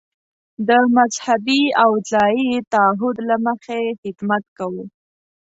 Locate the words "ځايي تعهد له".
2.11-3.35